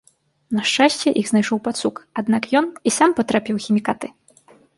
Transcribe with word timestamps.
На 0.59 0.63
шчасце, 0.69 1.13
іх 1.21 1.29
знайшоў 1.31 1.57
пацук, 1.67 2.01
аднак 2.23 2.43
ён 2.61 2.65
і 2.89 2.95
сам 2.97 3.09
патрапіў 3.21 3.53
у 3.61 3.63
хімікаты. 3.69 4.07